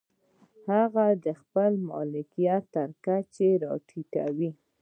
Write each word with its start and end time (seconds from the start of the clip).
هغه 0.69 1.05
د 1.25 1.25
خپل 1.41 1.71
ملکیت 1.89 2.63
تر 2.75 2.89
کچې 3.05 3.49
را 3.61 3.73
ټیټوو. 3.87 4.49